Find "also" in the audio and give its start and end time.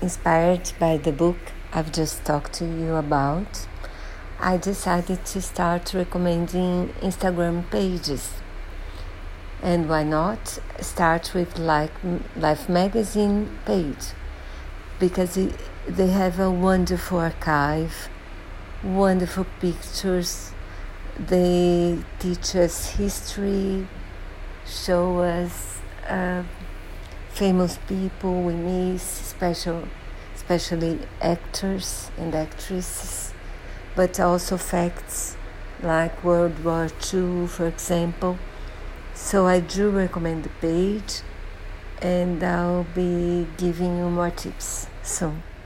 34.20-34.56